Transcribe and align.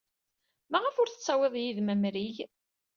Maɣef 0.71 0.95
ur 1.01 1.09
tettawyeḍ 1.09 1.55
yid-m 1.59 1.91
amrig? 1.93 2.37